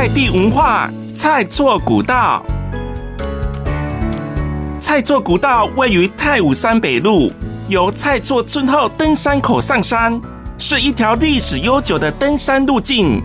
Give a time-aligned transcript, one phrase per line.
[0.00, 2.40] 在地文化蔡厝古道。
[4.78, 7.32] 蔡厝古道位于太武山北路，
[7.66, 10.22] 由蔡厝村后登山口上山，
[10.56, 13.20] 是一条历史悠久的登山路径。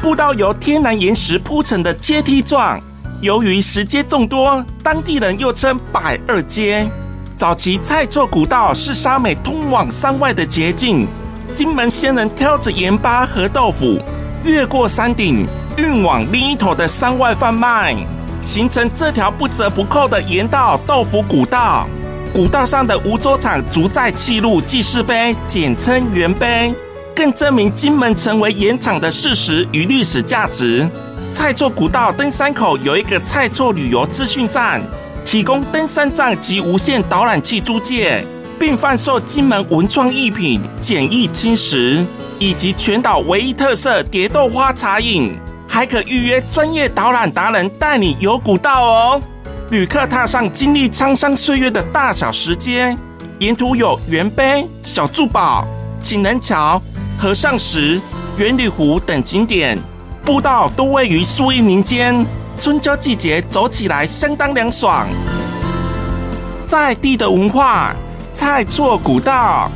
[0.00, 2.80] 步道由天然岩石铺成的阶梯状，
[3.20, 6.88] 由于石阶众多，当地人又称百二阶。
[7.36, 11.06] 早期蔡厝古道是沙美通往山外的捷径，
[11.52, 14.00] 金门先人挑着盐巴和豆腐，
[14.42, 15.46] 越过山顶，
[15.76, 17.96] 运往另一头的山外贩卖，
[18.40, 21.86] 形成这条不折不扣的盐道豆腐古道。
[22.32, 26.72] 古道上的梧州厂竹寨记录记事碑，简称原碑。
[27.14, 30.88] 更证明金门成为盐场的事实与历史价值。
[31.32, 34.80] 蔡厝古道登山口有一个蔡厝旅游资讯站，
[35.24, 38.24] 提供登山杖及无线导览器租借，
[38.58, 42.04] 并贩售金门文创艺品、简易青石，
[42.38, 45.36] 以及全岛唯一特色蝶豆花茶饮。
[45.74, 49.22] 还可预约专业导览达人带你游古道哦。
[49.70, 52.96] 旅客踏上经历沧桑岁月的大小石阶，
[53.40, 55.66] 沿途有圆碑、小珠宝、
[56.00, 56.80] 情人桥。
[57.18, 58.00] 和尚石、
[58.36, 59.76] 元旅湖等景点，
[60.24, 62.24] 步道都位于树荫林间，
[62.56, 65.08] 春秋季节走起来相当凉爽。
[66.68, 67.92] 在地的文化，
[68.32, 69.68] 蔡厝古道。